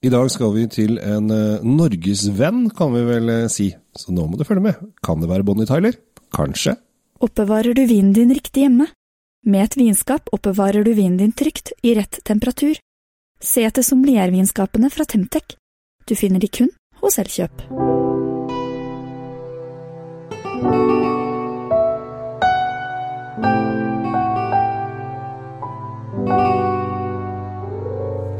[0.00, 3.68] I dag skal vi til en uh, norgesvenn, kan vi vel uh, si.
[3.92, 4.78] Så nå må du følge med.
[5.04, 5.98] Kan det være Bonnie Tyler?
[6.32, 6.78] Kanskje.
[7.20, 8.88] Oppbevarer du vinen din riktig hjemme?
[9.44, 12.80] Med et vinskap oppbevarer du vinen din trygt, i rett temperatur.
[13.40, 15.56] Se etter sommeliervinskapene fra Temtec.
[16.08, 16.72] Du finner de kun
[17.04, 17.68] hos Elkjøp.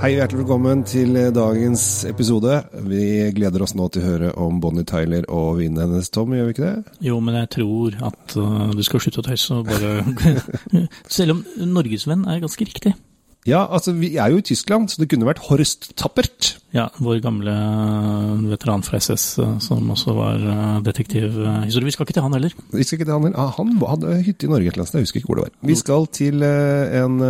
[0.00, 2.54] Hei, hjertelig velkommen til dagens episode.
[2.88, 3.02] Vi
[3.36, 6.54] gleder oss nå til å høre om Bonnie Tyler og vinen hennes, Tom, gjør vi
[6.54, 6.94] ikke det?
[7.04, 10.00] Jo, men jeg tror at uh, du skal slutte å tøyse og bare
[11.18, 11.44] Selv om
[11.76, 12.94] norgesvenn er ganske riktig.
[13.44, 16.54] Ja, altså vi er jo i Tyskland, så det kunne vært Horst Tappert.
[16.72, 17.60] Ja, vår gamle
[18.48, 19.34] veteran fra SS
[19.68, 20.50] som også var
[20.86, 21.36] detektiv.
[21.68, 22.56] Så Vi skal ikke til han heller.
[22.72, 23.40] Vi skal ikke til han heller.
[23.40, 25.50] Ah, han hadde hytte i Norge et eller annet sted, jeg husker ikke hvor det
[25.50, 25.58] var.
[25.60, 27.26] Vi skal til en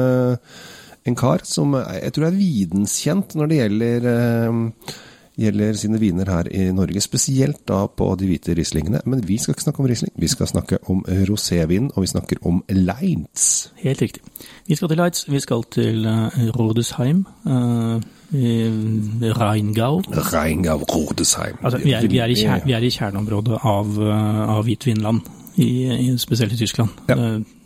[1.09, 4.99] en kar som jeg tror er videnskjent når det gjelder, uh,
[5.41, 7.01] gjelder sine viner her i Norge.
[7.01, 9.01] Spesielt da på de hvite Rieslingene.
[9.09, 12.43] Men vi skal ikke snakke om Riesling, vi skal snakke om rosévin, og vi snakker
[12.49, 13.71] om Leitz.
[13.81, 14.23] Helt riktig.
[14.69, 17.25] Vi skal til Leitz, vi skal til uh, Rodesheim.
[18.31, 20.03] Reingau, Rheingau.
[20.33, 21.57] Rheingau, Rodesheim.
[21.65, 23.97] Altså, vi, er, vi, er kjern, vi, er, i kjerneområdet av,
[24.59, 25.25] av hvitvinland,
[25.57, 27.01] i, i, spesielt i Tyskland.
[27.09, 27.17] Ja.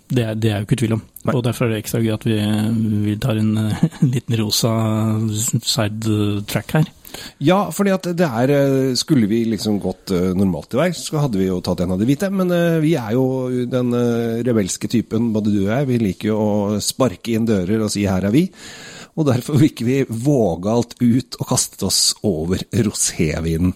[0.08, 1.05] Det er, det er jo ikke tvil om.
[1.24, 1.34] Nei.
[1.34, 2.36] Og Derfor er det ekstra gøy at vi,
[3.06, 4.74] vi tar en, en liten rosa
[5.64, 6.92] sidetrack her.
[7.38, 8.50] Ja, fordi at det er
[8.98, 12.08] Skulle vi liksom gått normalt til verks, så hadde vi jo tatt en av de
[12.08, 12.28] hvite.
[12.34, 12.50] Men
[12.83, 13.94] vi er jo den
[14.44, 15.88] rebelske typen, både du og jeg.
[15.92, 18.48] Vi liker jo å sparke inn dører og si 'her er vi'.
[19.14, 23.74] Og derfor gikk vi vågalt ut og kastet oss over rosévinen.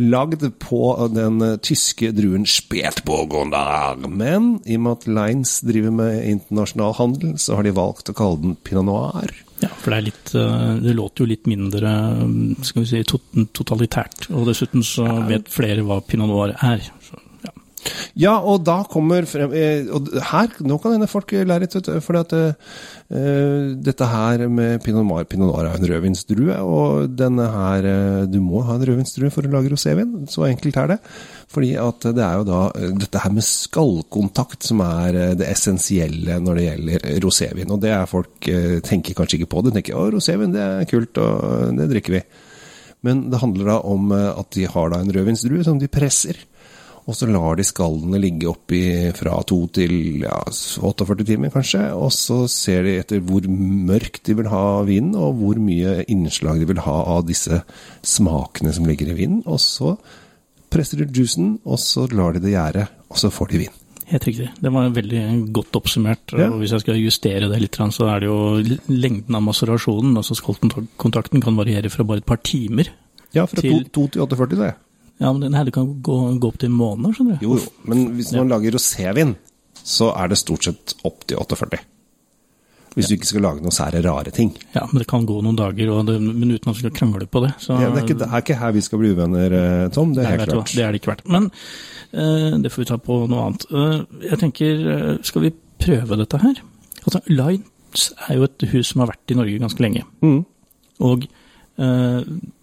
[0.00, 0.82] Lagd på
[1.14, 4.00] den tyske druen Spätburgunder.
[4.08, 8.16] Men i og med at Lines driver med internasjonal handel, så har de valgt å
[8.18, 9.34] kalle den pinot noir.
[9.60, 10.34] Ja, for det, er litt,
[10.82, 11.90] det låter jo litt mindre
[12.64, 13.02] skal vi si,
[13.54, 14.30] totalitært.
[14.32, 16.82] Og dessuten så vet flere hva pinot noir er.
[17.04, 17.20] Så,
[18.18, 18.36] ja.
[18.40, 19.52] Og da kommer frem
[19.94, 22.54] Og her, nå kan hende folk lære litt, for at uh,
[23.80, 27.88] dette her med pinot noir Pinot noir er en rødvinsdrue, og denne her
[28.30, 30.28] Du må ha en rødvinsdrue for å lage rosévin.
[30.30, 30.98] Så enkelt er det.
[31.50, 32.60] Fordi at det er jo da
[33.00, 37.72] dette her med skallkontakt som er det essensielle når det gjelder rosévin.
[37.74, 38.50] Og det er folk
[38.86, 39.64] tenker kanskje ikke på.
[39.66, 42.22] De tenker å, rosévin det er kult, og det drikker vi.
[43.06, 46.38] Men det handler da om at de har da en rødvinsdrue som de presser.
[47.08, 48.82] Og så lar de skallene ligge oppi
[49.16, 50.36] fra to til ja,
[50.84, 51.82] 48 timer, kanskje.
[51.96, 56.60] Og så ser de etter hvor mørkt de vil ha vinen, og hvor mye innslag
[56.60, 57.62] de vil ha av disse
[58.06, 59.44] smakene som ligger i vinen.
[59.46, 59.96] Og så
[60.70, 63.78] presser de juicen, og så lar de det gjære, og så får de vin.
[64.10, 64.48] Helt riktig.
[64.58, 65.24] Det var veldig
[65.54, 66.34] godt oppsummert.
[66.34, 66.48] Ja.
[66.50, 70.16] og Hvis jeg skal justere det litt, så er det jo lengden av maserasjonen.
[70.18, 72.90] altså Skallkontakten kan variere fra bare et par timer.
[73.34, 74.72] Ja, fra 2 til 48, det.
[75.20, 77.44] Ja, men den det kan gå, gå opp til måneder, skjønner du.
[77.44, 78.50] Jo, jo, men hvis man ja.
[78.54, 79.34] lager rosévin,
[79.84, 81.80] så er det stort sett opp til 48.
[82.94, 83.10] Hvis ja.
[83.10, 84.50] du ikke skal lage noen sære rare ting.
[84.74, 87.42] Ja, men det kan gå noen dager, det, men uten at vi skal krangle på
[87.44, 87.52] det.
[87.62, 90.14] Så, ja, det, er ikke, det, er ikke, her vi skal bli uvenner, eh, Tom.
[90.16, 90.72] Det er helt klart.
[90.74, 91.28] Det er det ikke verdt.
[91.30, 93.66] Men uh, det får vi ta på noe annet.
[93.70, 95.52] Uh, jeg tenker, uh, skal vi
[95.84, 96.62] prøve dette her?
[97.04, 100.02] Altså, Lines er jo et hus som har vært i Norge ganske lenge.
[100.24, 100.40] Mm.
[101.04, 101.28] Og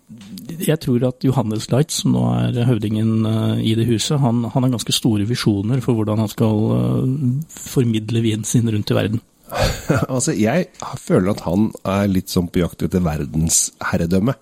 [0.08, 4.64] jeg tror at Johannes Light, som nå er høvdingen eh, i det huset, han, han
[4.64, 7.10] har ganske store visjoner for hvordan han skal eh,
[7.52, 9.24] formidle vinen sin rundt i verden.
[10.14, 10.70] altså, jeg
[11.00, 14.38] føler at han er litt sånn på jakt etter verdensherredømme.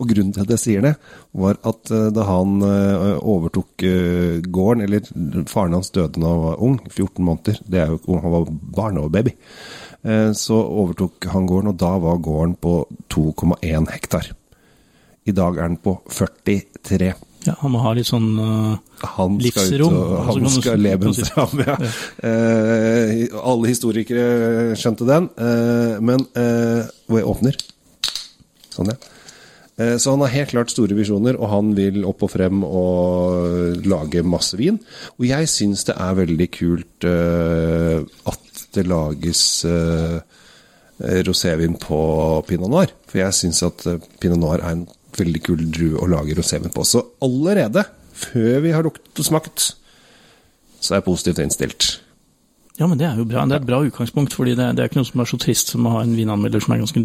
[0.00, 0.94] Og grunnen til at jeg sier det,
[1.36, 3.86] var at eh, da han overtok
[4.46, 8.36] gården, eller faren hans døde da han var ung, 14 måneder, det er jo han
[8.38, 9.34] var barn og baby,
[10.38, 12.78] så overtok han gården, og da var gården på
[13.12, 14.30] 2,1 hektar.
[15.28, 17.12] I dag er den på 43.
[17.46, 18.74] Ja, Han må ha litt sånn uh,
[19.16, 19.94] han livsrom.
[19.94, 21.76] Ut, han altså, skal leve fram, ja.
[21.76, 21.92] ja.
[22.20, 25.30] Uh, alle historikere skjønte den.
[25.40, 27.64] Uh, men hvor jeg åpner
[28.70, 29.00] Sånn, ja.
[29.98, 34.20] Så han har helt klart store visjoner, og han vil opp og frem og lage
[34.22, 34.76] masse vin.
[35.16, 39.42] Og jeg syns det er veldig kult at det lages
[41.00, 42.00] rosévin på
[42.46, 42.92] pinot noir.
[43.08, 43.88] For jeg syns at
[44.20, 44.84] pinot noir er en
[45.18, 46.84] veldig kul drue å lage rosévin på.
[46.86, 49.72] Så allerede, før vi har luktet og smakt,
[50.80, 51.90] så er jeg positivt innstilt.
[52.80, 53.44] Ja, men det er jo bra.
[53.44, 55.74] Det er et bra utgangspunkt, fordi det, det er ikke noe som er så trist
[55.74, 57.02] som å ha en vinanmelder som er ganske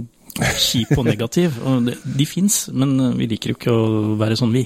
[0.61, 1.57] kjip og negativ.
[1.67, 4.63] Og det, de fins, men vi liker jo ikke å være sånn, vi.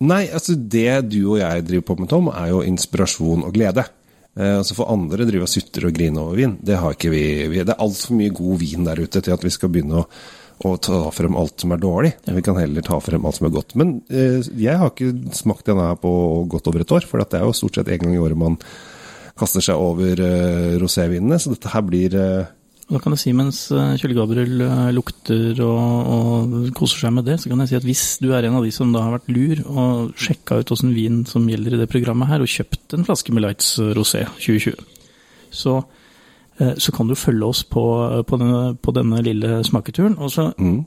[0.00, 3.84] Nei, altså det du og jeg driver på med, Tom, er jo inspirasjon og glede.
[4.38, 6.54] Eh, altså For andre driver og sutter og griner over vin.
[6.64, 7.24] Det har ikke vi.
[7.52, 10.06] vi det er altfor mye god vin der ute til at vi skal begynne å
[10.60, 12.12] å ta frem alt som er dårlig.
[12.26, 13.74] Vi kan heller ta frem alt som er godt.
[13.80, 16.12] Men eh, jeg har ikke smakt denne her på
[16.52, 18.58] godt over et år, for det er jo stort sett en gang i året man
[19.40, 22.56] kaster seg over eh, rosévinene, så dette her blir eh,
[22.90, 27.28] da kan jeg si, mens eh, Kjell Gabriel eh, lukter og, og, koser seg med
[27.28, 29.14] det, så kan jeg si at hvis du er en av de som da har
[29.14, 32.96] vært lur og sjekka ut åssen vin som gjelder i det programmet her, og kjøpt
[32.98, 34.82] en flaske med Lights Rosé 2020,
[35.54, 35.76] så
[36.60, 37.82] så kan du følge oss på,
[38.28, 40.18] på, denne, på denne, lille smaketuren.
[40.20, 40.80] Og så, mm.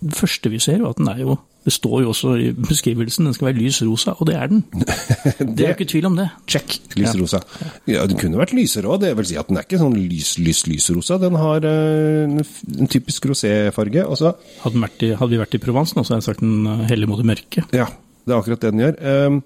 [0.00, 3.26] Det første vi ser, er at den er jo Det står jo også i beskrivelsen
[3.26, 4.62] den skal være lys rosa, og det er den.
[5.56, 6.24] det, er jo ikke tvil om det.
[6.48, 7.42] Check, lys rosa.
[7.84, 10.30] Ja, Den kunne vært lysere òg, det vil si at den er ikke sånn lys,
[10.40, 11.18] lys, lysrosa.
[11.20, 14.06] Den har uh, en typisk roséfarge.
[14.08, 14.32] Hadde,
[14.64, 17.28] hadde, vi vært i Provence nå, så hadde jeg sagt den eh, heller mot det
[17.28, 17.66] mørke.
[17.76, 17.90] Ja,
[18.24, 18.96] det er akkurat det den gjør.
[19.28, 19.38] Um,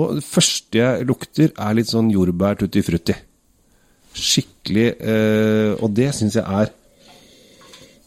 [0.00, 3.18] og det første jeg lukter, er litt sånn jordbær tutti frutti.
[4.12, 6.72] Skikkelig eh, Og det syns jeg er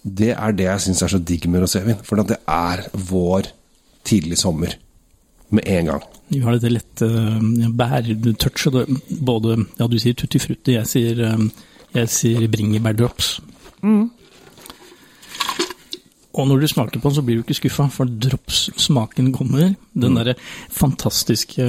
[0.06, 2.02] Det er det jeg syns er så digg med rosévin.
[2.06, 3.50] For det er vår
[4.06, 4.75] tidlig sommer
[5.50, 6.04] med en gang.
[6.30, 8.92] Vi har dette lette uh, bærtouchet.
[9.25, 11.42] Både Ja, du sier tutti frutti, jeg sier, uh,
[11.96, 13.40] jeg sier bringebærdrops.
[13.81, 14.12] Mm.
[16.36, 19.74] Og når du smaker på den, så blir du ikke skuffa, for dropssmaken kommer.
[19.96, 20.18] Den mm.
[20.20, 20.38] derre
[20.74, 21.68] fantastiske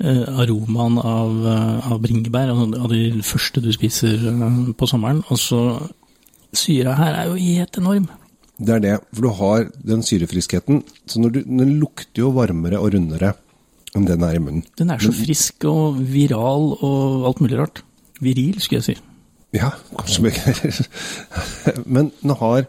[0.00, 5.20] Eh, aromaen av, eh, av bringebær, av de første du spiser eh, på sommeren.
[5.28, 5.60] Og så
[6.56, 8.06] syra her er jo helt enorm.
[8.56, 10.80] Det er det, for du har den syrefriskheten.
[11.04, 13.34] Så du, den lukter jo varmere og rundere
[13.92, 14.64] enn den er i munnen.
[14.80, 17.84] Den er så frisk og viral og alt mulig rart.
[18.24, 18.96] Viril, skulle jeg si.
[19.52, 20.72] Ja, kanskje begge
[21.98, 22.64] Men den har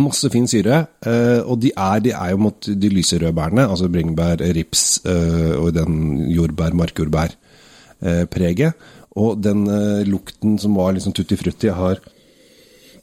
[0.00, 0.80] Masse fin syre.
[1.04, 5.54] Eh, og de er, de er jo mot de lyserøde bærene, altså bringebær, rips eh,
[5.58, 8.84] og den jordbær, markjordbær-preget.
[9.20, 12.00] Og den eh, lukten som var liksom tutti frutti, har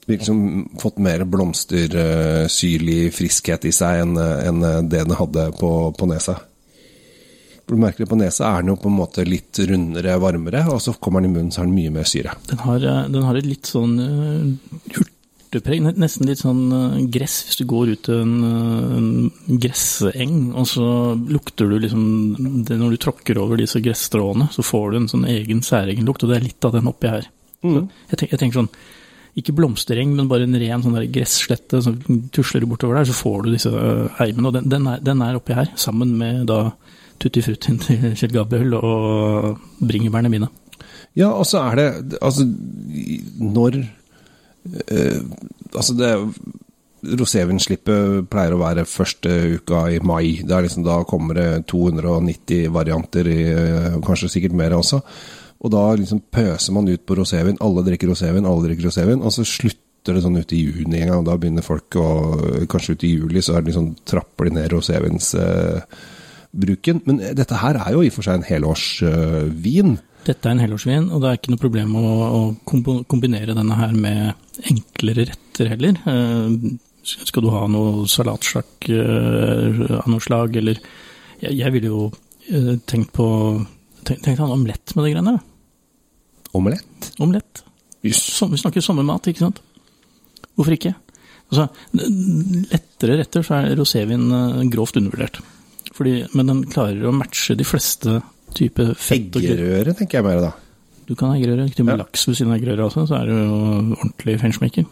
[0.10, 0.38] liksom
[0.82, 6.40] fått mer blomstersyrlig friskhet i seg enn det den hadde på, på nesa.
[7.72, 10.82] Du merker det På nesa er den jo på en måte litt rundere, varmere, og
[10.84, 12.34] så kommer den i munnen, så har den mye mer syre.
[12.50, 13.94] Den har, den har et litt sånn
[15.52, 15.84] urtepreg.
[16.00, 20.68] Nesten litt sånn eh, gress hvis du går ut til en, eh, en gresseng, og
[20.70, 20.88] så
[21.18, 25.28] lukter du liksom det Når du tråkker over disse gresstråene, så får du en sånn
[25.30, 27.28] egen særegen lukt, og det er litt av den oppi her.
[27.62, 27.90] Mm.
[28.10, 28.74] Jeg, tenker, jeg, tenker, sånn
[29.42, 31.80] ikke blomstereng, men bare en ren sånn gresslette.
[31.84, 31.94] Så
[32.36, 33.72] tusler du bortover der, så får du disse
[34.18, 34.50] heimene.
[34.50, 36.66] Og den, den, er, den er oppi her, sammen med da
[37.22, 40.52] tutti fruttien til Kjell Gabriel og bringebærene mine.
[41.18, 43.82] Ja, og så er det Altså, når
[44.66, 45.22] Uh,
[45.74, 46.12] altså det
[47.02, 50.46] Rosévinslippet pleier å være første uka i mai.
[50.46, 55.02] Det er liksom, da kommer det 290 varianter, i, uh, kanskje sikkert mer også.
[55.62, 57.58] Og da liksom pøser man ut på rosévin.
[57.62, 59.22] Alle drikker rosévin, alle drikker rosévin.
[59.22, 61.24] Og så slutter det sånn ute i juni en gang.
[61.26, 62.08] Da begynner folk å
[62.72, 66.98] Kanskje ute i juli så er det liksom, trapper de ned rosévinsbruken.
[66.98, 69.92] Uh, Men dette her er jo i og for seg en helårsvin.
[70.22, 72.08] Dette er en helårsvin, og det er ikke noe problem å,
[72.38, 72.42] å
[73.10, 75.98] kombinere denne her med enklere retter heller.
[76.12, 80.78] Eh, skal du ha noe salatsjakk eh, av noe slag, eller
[81.42, 82.04] Jeg, jeg ville jo
[82.54, 83.28] eh, tenkt på
[84.06, 85.34] Tenk deg en omelett med de greiene.
[86.58, 87.10] Omelett?
[87.22, 87.62] Omelett.
[88.02, 88.22] Yes.
[88.50, 89.60] vi snakker sommermat, ikke sant?
[90.58, 90.96] Hvorfor ikke?
[91.52, 94.26] Altså, lettere retter så er rosévin
[94.74, 95.38] grovt undervurdert.
[95.94, 98.18] Fordi, men den klarer å matche de fleste
[98.58, 100.52] type fett Eggerøre, tenker jeg mer da.
[101.08, 101.70] Du kan ha eggerøre.
[101.74, 102.04] Til og med ja.
[102.06, 103.56] laks ved siden av eggerøre også, så er du jo
[103.98, 104.86] ordentlig feinschmecker.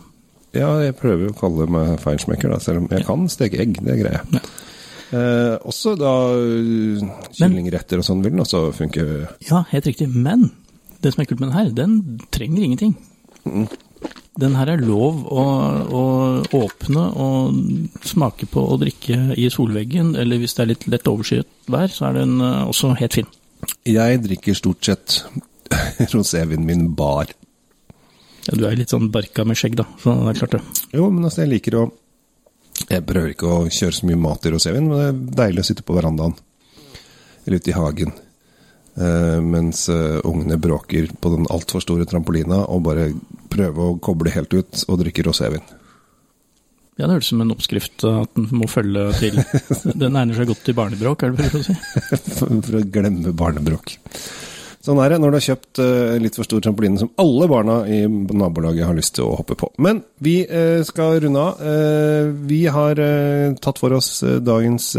[0.57, 3.07] Ja, jeg prøver jo å kalle meg feinschmecker, selv om jeg ja.
[3.07, 3.77] kan steke egg.
[3.85, 4.39] Det greier jeg.
[4.39, 4.43] Ja.
[5.09, 6.13] Eh, også da
[7.33, 9.05] kyllingretter og sånn vil den også funke.
[9.47, 10.09] Ja, helt riktig.
[10.13, 10.49] Men
[11.01, 12.97] det som er kult med den her, den trenger ingenting.
[13.45, 13.69] Mm.
[14.39, 15.45] Den her er lov å,
[15.99, 16.03] å,
[16.55, 17.57] åpne og
[18.07, 22.09] smake på og drikke i solveggen, eller hvis det er litt lett overskyet vær, så
[22.09, 23.29] er den eh, også helt fin.
[23.87, 25.19] Jeg drikker stort sett
[26.13, 27.31] rosévinen min bar.
[28.47, 30.61] Ja, du er litt sånn barka med skjegg, da, så det er klart det.
[30.95, 31.89] Jo, men altså, jeg liker å
[32.89, 35.67] Jeg prøver ikke å kjøre så mye mat i rosévin, men det er deilig å
[35.67, 36.31] sitte på verandaen.
[37.43, 38.13] Eller ute i hagen.
[38.95, 43.09] Uh, mens uh, ungene bråker på den altfor store trampolina og bare
[43.51, 45.65] prøver å koble helt ut og drikke rosévin.
[46.99, 49.39] Ja, det høres ut som en oppskrift at den må følge til.
[50.01, 51.75] Den egner seg godt til barnebråk, er det for å si?
[52.67, 53.93] for å glemme barnebråk.
[54.83, 57.81] Sånn er det når du har kjøpt uh, litt for stor trampoline som alle barna
[57.87, 59.71] i nabolaget har lyst til å hoppe på.
[59.79, 61.63] Men vi uh, skal runde av.
[61.63, 62.99] Uh, vi har
[63.63, 64.93] tatt for oss dagens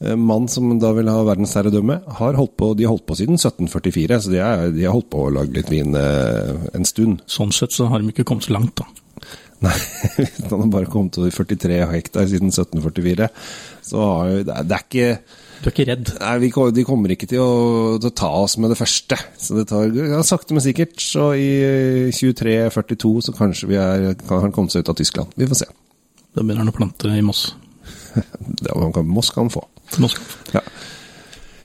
[0.00, 4.20] mann som da vil ha verdensherredømme, har holdt på, de har holdt på siden 1744,
[4.24, 7.20] så de, er, de har holdt på å lage litt vin en stund.
[7.28, 8.88] Sånn sett så har de ikke kommet så langt, da.
[9.60, 9.74] Nei,
[10.16, 13.26] hvis han har bare kommet over 43 hektar siden 1744,
[13.90, 15.08] så har jo det, er- ikke
[15.60, 16.12] Du er ikke redd?
[16.22, 17.50] Nei, vi, De kommer ikke til å,
[18.00, 19.18] til å ta oss med det første.
[19.36, 20.96] Så det tar ja, sakte, men sikkert.
[21.04, 21.50] Så i
[22.16, 25.36] 23-42 så kanskje vi er, kan han komme seg ut av Tyskland.
[25.36, 25.68] Vi får se.
[26.30, 27.50] Da begynner han å plante i Moss.
[28.64, 29.66] Det man kan, Moss kan få.
[30.00, 30.16] Moss.
[30.54, 30.64] Ja.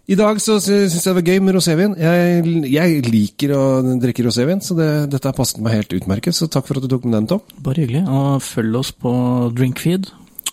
[0.05, 1.95] I dag så syns jeg det var gøy med rosévin.
[1.97, 3.61] Jeg, jeg liker å
[3.97, 6.35] drikke rosévin, så det, dette har passet meg helt utmerket.
[6.37, 7.41] Så takk for at du tok med den, Tom.
[7.65, 8.03] Bare hyggelig.
[8.05, 9.13] Og følg oss på
[9.57, 10.11] Drinkfeed.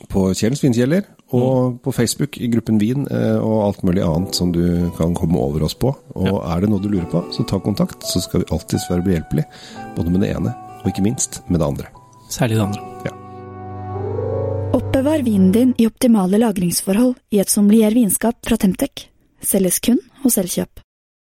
[0.09, 1.05] På Kjellens vinkjeller,
[1.37, 5.37] og på Facebook i gruppen Vin, eh, og alt mulig annet som du kan komme
[5.41, 5.93] over oss på.
[6.17, 9.05] Og er det noe du lurer på, så ta kontakt, så skal vi alltids være
[9.05, 9.63] behjelpelige.
[9.99, 11.93] Både med det ene, og ikke minst med det andre.
[12.33, 13.17] Særlig det andre.
[14.73, 19.12] Oppbevar vinen din i optimale lagringsforhold i et sommelier vinskap fra Temtec.
[19.43, 20.82] Selges kun hos Elkjøp.